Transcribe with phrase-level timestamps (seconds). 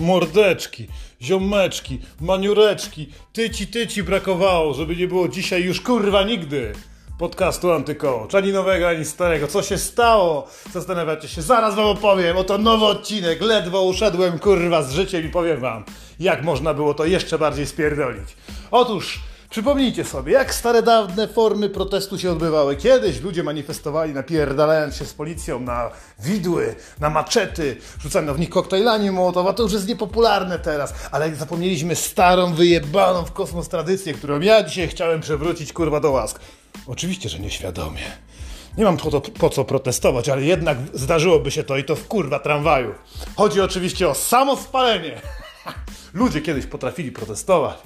[0.00, 0.86] Mordeczki,
[1.22, 6.72] ziomeczki, maniureczki, tyci, tyci brakowało, żeby nie było dzisiaj już kurwa nigdy
[7.20, 8.28] podcastu Antykoło.
[8.32, 9.46] Ani nowego, ani starego.
[9.46, 10.48] Co się stało?
[10.72, 11.42] Zastanawiacie się.
[11.42, 12.36] Zaraz wam opowiem.
[12.36, 13.40] Oto nowy odcinek.
[13.40, 15.84] Ledwo uszedłem kurwa z życiem i powiem wam,
[16.20, 18.36] jak można było to jeszcze bardziej spierdolić.
[18.70, 22.76] Otóż Przypomnijcie sobie, jak stare dawne formy protestu się odbywały.
[22.76, 29.10] Kiedyś ludzie manifestowali napierdalając się z policją na widły, na maczety, rzucano w nich koktajlami
[29.10, 29.52] mołotowa.
[29.52, 34.88] To już jest niepopularne teraz, ale zapomnieliśmy starą, wyjebaną w kosmos tradycję, którą ja dzisiaj
[34.88, 36.40] chciałem przewrócić kurwa do łask.
[36.86, 38.02] Oczywiście, że nieświadomie.
[38.78, 42.08] Nie mam po, to, po co protestować, ale jednak zdarzyłoby się to i to w
[42.08, 42.94] kurwa tramwaju.
[43.36, 45.20] Chodzi oczywiście o samo spalenie.
[46.14, 47.76] Ludzie kiedyś potrafili protestować.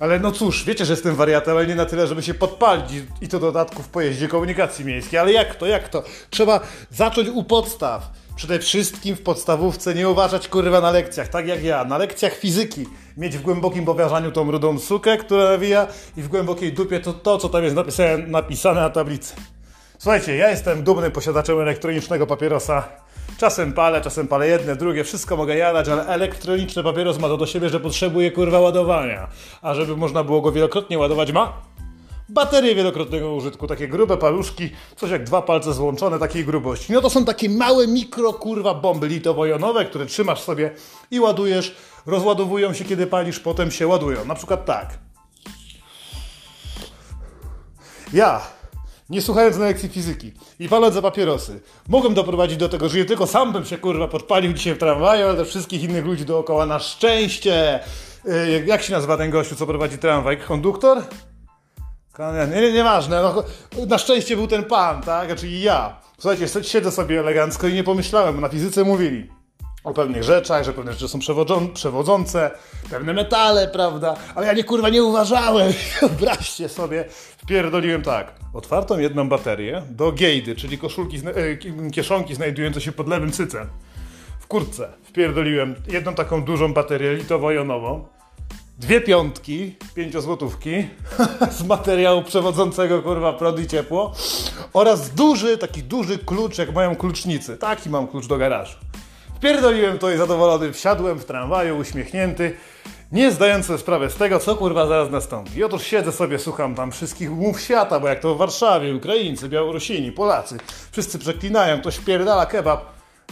[0.00, 3.28] Ale no cóż, wiecie, że jestem wariatem, ale nie na tyle, żeby się podpalić i
[3.28, 5.18] to dodatku w pojeździe komunikacji miejskiej.
[5.18, 6.02] Ale jak to, jak to?
[6.30, 6.60] Trzeba
[6.90, 8.10] zacząć u podstaw.
[8.36, 11.84] Przede wszystkim w podstawówce nie uważać kurwa na lekcjach, tak jak ja.
[11.84, 16.72] Na lekcjach fizyki mieć w głębokim powiązaniu tą rudą sukę, która nawija i w głębokiej
[16.72, 19.34] dupie to, to co tam jest napisane, napisane na tablicy.
[19.98, 22.88] Słuchajcie, ja jestem dumnym posiadaczem elektronicznego papierosa.
[23.38, 27.46] Czasem palę, czasem palę jedne, drugie, wszystko mogę jadać, ale elektroniczny papieros ma to do
[27.46, 29.28] siebie, że potrzebuje kurwa ładowania.
[29.62, 31.52] A żeby można było go wielokrotnie ładować, ma
[32.28, 36.92] baterie wielokrotnego użytku, takie grube paluszki, coś jak dwa palce złączone takiej grubości.
[36.92, 40.70] No to są takie małe mikro kurwa bomby litowo-jonowe, które trzymasz sobie
[41.10, 44.24] i ładujesz, rozładowują się kiedy palisz, potem się ładują.
[44.24, 44.98] Na przykład tak.
[48.12, 48.40] Ja
[49.12, 53.04] nie słuchając na lekcji fizyki i paląc za papierosy, mogłem doprowadzić do tego, że nie
[53.04, 56.66] tylko sam bym się kurwa podpalił dzisiaj w tramwaju, ale też wszystkich innych ludzi dookoła
[56.66, 57.80] na szczęście.
[58.24, 60.40] Yy, jak się nazywa ten gościu, co prowadzi tramwaj?
[60.40, 61.02] Konduktor?
[62.50, 63.22] Nie, nie, nieważne.
[63.22, 63.44] No,
[63.86, 65.26] na szczęście był ten pan, tak?
[65.26, 66.00] Znaczy ja.
[66.18, 69.41] Słuchajcie, siedzę sobie elegancko i nie pomyślałem, na fizyce mówili
[69.84, 71.18] o pewnych rzeczach, że pewne rzeczy są
[71.74, 72.50] przewodzące,
[72.90, 74.16] pewne metale, prawda?
[74.34, 75.72] Ale ja nie kurwa nie uważałem.
[76.00, 78.34] Wyobraźcie sobie, wpierdoliłem tak.
[78.54, 83.66] Otwartą jedną baterię do gejdy, czyli koszulki, e, kieszonki znajdujące się pod lewym cycem.
[84.40, 88.04] W kurtce wpierdoliłem jedną taką dużą baterię litowo-jonową,
[88.78, 90.88] dwie piątki, pięciozłotówki
[91.58, 94.14] z materiału przewodzącego kurwa prąd i ciepło
[94.72, 97.56] oraz duży, taki duży klucz, jak mają klucznicy.
[97.56, 98.76] Taki mam klucz do garażu.
[99.42, 102.56] Wpierdoliłem to i zadowolony wsiadłem w tramwaju, uśmiechnięty,
[103.12, 105.56] nie zdając sobie sprawy z tego, co kurwa zaraz nastąpi.
[105.56, 109.48] I otóż siedzę sobie, słucham tam wszystkich umów świata, bo jak to w Warszawie, Ukraińcy,
[109.48, 110.58] Białorusini, Polacy,
[110.92, 112.84] wszyscy przeklinają, to śpierdala kebab.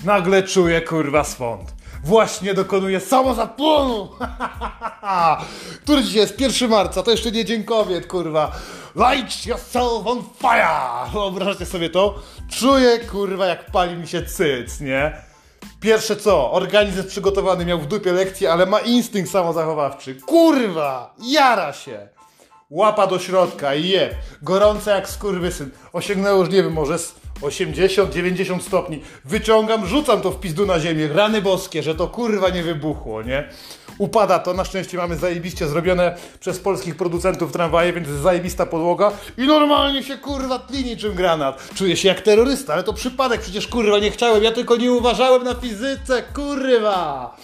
[0.04, 1.74] Nagle czuję kurwa swąd.
[2.04, 4.08] Właśnie dokonuje samozapłonu!
[5.82, 8.52] Który dzisiaj jest 1 marca, to jeszcze nie Dzień Kobiet, kurwa.
[8.96, 11.10] Light yourself on fire!
[11.12, 12.14] Wyobraźcie sobie to?
[12.48, 15.29] Czuję, kurwa, jak pali mi się cyc, nie?
[15.80, 20.14] Pierwsze co, organizm jest przygotowany, miał w dupie lekcję, ale ma instynkt samozachowawczy.
[20.14, 22.08] Kurwa, jara się.
[22.70, 24.14] Łapa do środka i je.
[24.42, 25.70] Gorące jak skurwysyn.
[25.92, 26.98] Osiągnęło już, nie wiem, może
[27.42, 29.00] 80-90 stopni.
[29.24, 31.08] Wyciągam, rzucam to w pizdu na ziemię.
[31.08, 33.48] Rany boskie, że to kurwa nie wybuchło, nie?
[33.98, 39.12] Upada to, na szczęście mamy zajebiście zrobione przez polskich producentów tramwaje, więc jest zajebista podłoga
[39.38, 41.68] i normalnie się kurwa tli niczym granat.
[41.74, 45.44] Czuję się jak terrorysta, ale to przypadek, przecież kurwa nie chciałem, ja tylko nie uważałem
[45.44, 47.36] na fizyce, kurwa!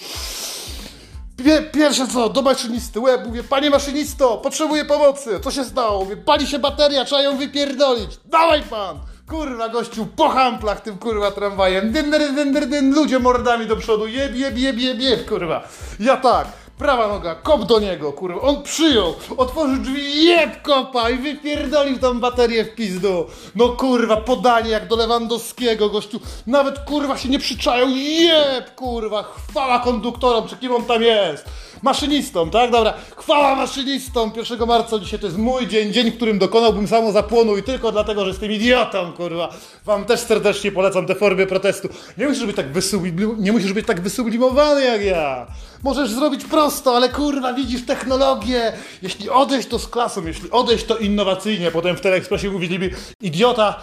[1.73, 6.05] Pierwsze co, do maszynisty, łeb, mówię, panie maszynisto, potrzebuję pomocy, co się stało?
[6.05, 9.16] Mówię, pali się bateria, trzeba ją wypierdolić, dawaj pan!
[9.27, 11.93] Kurwa, gościu, po hamplach tym kurwa tramwajem.
[11.93, 14.07] Dyn, dyn, dyn, dyn, dyn, ludzie mordami do przodu.
[14.07, 15.69] Jeb, jeb, jeb, jeb, jeb, kurwa.
[16.01, 16.66] Ja tak.
[16.79, 18.41] Prawa noga, kop do niego, kurwa.
[18.41, 23.27] On przyjął, otworzył drzwi, jeb kopa i wypierdolił tą baterię w pizdu.
[23.55, 26.21] No kurwa, podanie jak do Lewandowskiego, gościu.
[26.47, 29.23] Nawet kurwa się nie przyczają, jeb, kurwa.
[29.23, 31.45] Chwała konduktorom, czy kim on tam jest.
[31.83, 32.71] Maszynistą, tak?
[32.71, 32.95] Dobra.
[33.17, 34.33] Chwała maszynistom.
[34.37, 37.93] 1 marca dzisiaj to jest mój dzień, dzień, w którym dokonałbym samo zapłonu i tylko
[37.93, 39.49] dlatego, że jestem idiotą, kurwa.
[39.85, 41.89] Wam też serdecznie polecam te formy protestu.
[42.19, 45.47] Nie musisz być tak, wysublim, nie musisz być tak wysublimowany jak ja.
[45.83, 48.73] Możesz zrobić prosto, ale kurwa, widzisz technologię.
[49.03, 51.71] Jeśli odejść to z klasą, jeśli odejść to innowacyjnie.
[51.71, 52.91] Potem w Teleekspresie mówili
[53.21, 53.83] idiota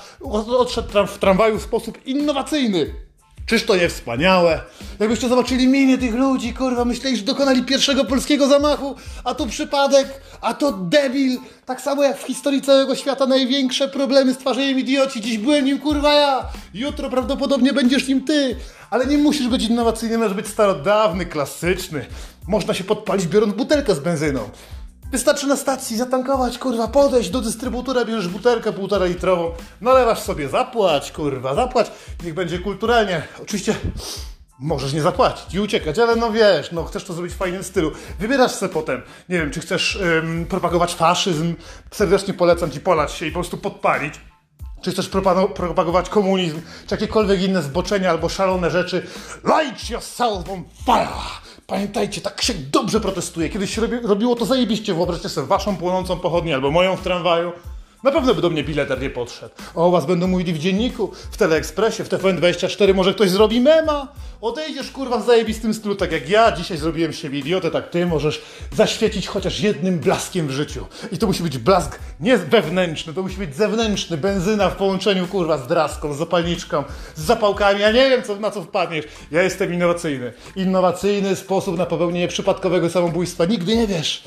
[0.57, 3.02] odszedł w tramwaju w sposób innowacyjny.
[3.45, 4.61] Czyż to nie wspaniałe?
[4.99, 10.21] Jakbyście zobaczyli minie tych ludzi, kurwa, myśleli, że dokonali pierwszego polskiego zamachu, a to przypadek,
[10.41, 11.37] a to debil.
[11.65, 15.21] Tak samo jak w historii całego świata największe problemy twarzeniem idioci.
[15.21, 16.45] Dziś byłem nim, kurwa, ja.
[16.73, 18.55] Jutro prawdopodobnie będziesz nim ty.
[18.89, 22.05] Ale nie musisz być innowacyjny, możesz być starodawny, klasyczny.
[22.47, 24.49] Można się podpalić biorąc butelkę z benzyną.
[25.13, 29.51] Wystarczy na stacji zatankować, kurwa, podejść do dystrybutora, bierzesz butelkę półtora litrową,
[29.81, 31.91] nalewasz sobie, zapłać, kurwa, zapłać,
[32.23, 33.23] niech będzie kulturalnie.
[33.41, 33.75] Oczywiście
[34.59, 37.91] Możesz nie zapłacić i uciekać, ale no wiesz, no chcesz to zrobić w fajnym stylu.
[38.19, 41.55] Wybierasz sobie potem, nie wiem, czy chcesz ym, propagować faszyzm,
[41.91, 44.13] serdecznie polecam ci polać się i po prostu podpalić.
[44.81, 45.09] Czy chcesz
[45.55, 49.07] propagować komunizm, czy jakiekolwiek inne zboczenia albo szalone rzeczy.
[49.43, 51.52] Light yourself on fire!
[51.73, 53.49] Pamiętajcie, tak się dobrze protestuje.
[53.49, 54.93] Kiedyś robiło to zajebiście.
[54.93, 57.51] Wyobraźcie sobie waszą płonącą pochodnię albo moją w tramwaju.
[58.03, 59.53] Na pewno by do mnie bileter nie podszedł.
[59.75, 64.07] O was będą mówili w dzienniku, w Teleekspresie, w TVN24, może ktoś zrobi mema.
[64.41, 68.41] Odejdziesz kurwa w zajebistym stylu, tak jak ja dzisiaj zrobiłem siebie idiotę, tak ty możesz
[68.71, 70.85] zaświecić chociaż jednym blaskiem w życiu.
[71.11, 75.57] I to musi być blask nie wewnętrzny, to musi być zewnętrzny, benzyna w połączeniu kurwa
[75.57, 76.83] z draską, z zapalniczką,
[77.15, 77.79] z zapałkami.
[77.81, 79.05] Ja nie wiem co, na co wpadniesz.
[79.31, 80.33] Ja jestem innowacyjny.
[80.55, 83.45] Innowacyjny sposób na popełnienie przypadkowego samobójstwa.
[83.45, 84.23] Nigdy nie wiesz.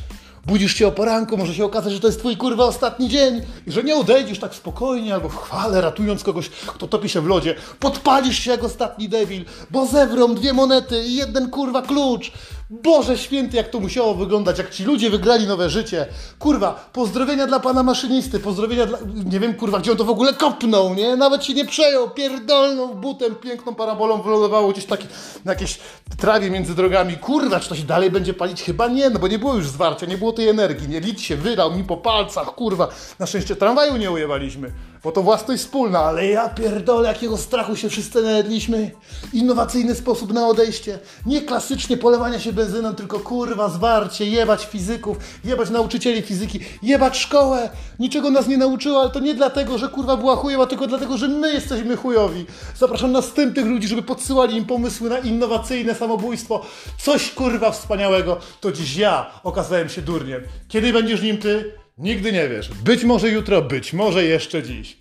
[0.46, 3.72] Budzisz się o poranku, może się okazać, że to jest twój kurwa ostatni dzień i
[3.72, 7.54] że nie odejdziesz tak spokojnie albo w chwale ratując kogoś, kto topi się w lodzie.
[7.80, 12.32] Podpalisz się jak ostatni debil, bo zewrą dwie monety i jeden kurwa klucz.
[12.70, 16.06] Boże święty, jak to musiało wyglądać, jak ci ludzie wygrali nowe życie.
[16.38, 18.98] Kurwa, pozdrowienia dla pana maszynisty, pozdrowienia dla...
[19.24, 21.16] Nie wiem, kurwa, gdzie on to w ogóle kopnął, nie?
[21.16, 25.06] Nawet się nie przejął, pierdolną butem, piękną parabolą wylądowało gdzieś taki,
[25.44, 25.78] na jakiejś
[26.18, 27.16] trawie między drogami.
[27.16, 28.62] Kurwa, czy to się dalej będzie palić?
[28.62, 31.00] Chyba nie, no bo nie było już zwarcia, nie było tej energii, nie?
[31.00, 32.88] Lit się wydał mi po palcach, kurwa.
[33.18, 34.72] Na szczęście tramwaju nie ujewaliśmy,
[35.06, 38.90] bo to własność wspólna, ale ja pierdolę, jakiego strachu się wszyscy najedliśmy.
[39.32, 40.98] Innowacyjny sposób na odejście.
[41.26, 47.70] Nie klasycznie polewania się benzyną, tylko kurwa zwarcie, jebać fizyków, jebać nauczycieli fizyki, jebać szkołę.
[47.98, 51.28] Niczego nas nie nauczyła, ale to nie dlatego, że kurwa była chujowa, tylko dlatego, że
[51.28, 52.46] my jesteśmy chujowi.
[52.76, 56.66] Zapraszam następnych ludzi, żeby podsyłali im pomysły na innowacyjne samobójstwo.
[56.98, 58.36] Coś kurwa wspaniałego.
[58.60, 60.42] To dziś ja okazałem się durniem.
[60.68, 61.85] Kiedy będziesz nim ty?
[61.98, 62.68] Nigdy nie wiesz.
[62.68, 64.96] Być może jutro, być może jeszcze dziś.